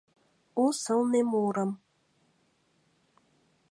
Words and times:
У 0.63 0.63
сылне 0.81 1.21
мурым 1.31 1.71